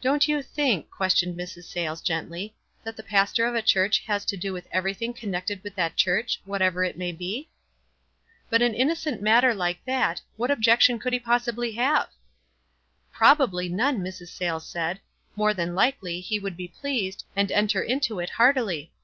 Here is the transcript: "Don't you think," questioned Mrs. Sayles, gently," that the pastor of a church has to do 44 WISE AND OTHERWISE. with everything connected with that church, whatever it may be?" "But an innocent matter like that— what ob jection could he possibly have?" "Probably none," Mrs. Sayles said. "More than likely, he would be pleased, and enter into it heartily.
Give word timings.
"Don't 0.00 0.26
you 0.26 0.42
think," 0.42 0.90
questioned 0.90 1.38
Mrs. 1.38 1.62
Sayles, 1.70 2.00
gently," 2.02 2.56
that 2.84 2.96
the 2.96 3.04
pastor 3.04 3.46
of 3.46 3.54
a 3.54 3.62
church 3.62 4.00
has 4.00 4.24
to 4.24 4.36
do 4.36 4.50
44 4.50 4.50
WISE 4.50 4.50
AND 4.50 4.58
OTHERWISE. 4.58 4.64
with 4.64 4.76
everything 4.76 5.14
connected 5.14 5.62
with 5.62 5.74
that 5.76 5.94
church, 5.96 6.40
whatever 6.44 6.82
it 6.82 6.98
may 6.98 7.12
be?" 7.12 7.48
"But 8.50 8.62
an 8.62 8.74
innocent 8.74 9.22
matter 9.22 9.54
like 9.54 9.84
that— 9.84 10.22
what 10.36 10.50
ob 10.50 10.60
jection 10.60 11.00
could 11.00 11.12
he 11.12 11.20
possibly 11.20 11.70
have?" 11.74 12.08
"Probably 13.12 13.68
none," 13.68 13.98
Mrs. 14.00 14.30
Sayles 14.34 14.66
said. 14.66 14.98
"More 15.36 15.54
than 15.54 15.76
likely, 15.76 16.18
he 16.18 16.40
would 16.40 16.56
be 16.56 16.66
pleased, 16.66 17.24
and 17.36 17.52
enter 17.52 17.80
into 17.80 18.18
it 18.18 18.30
heartily. 18.30 18.90